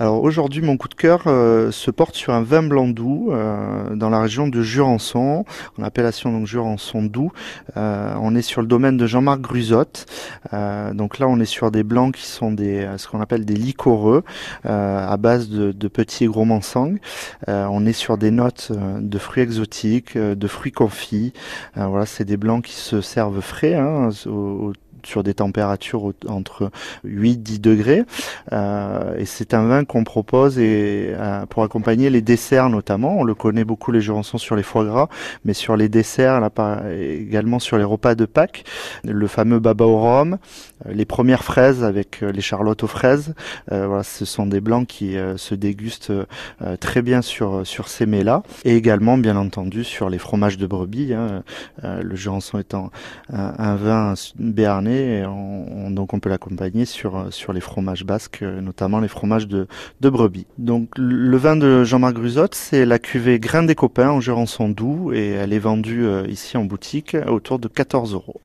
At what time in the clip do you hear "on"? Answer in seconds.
8.20-8.34, 11.28-11.38, 17.46-17.86, 33.18-33.24, 55.26-55.90, 56.12-56.20